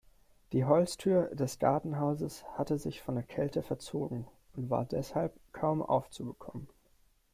[0.51, 6.67] Die Holztür des Gartenhauses hatte sich von der Kälte verzogen und war deshalb kaum aufzubekommen.